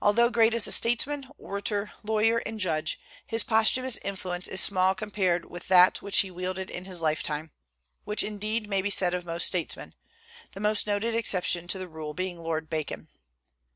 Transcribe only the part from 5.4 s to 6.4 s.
with that which he